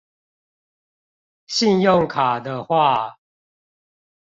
[1.45, 3.17] 信用卡的話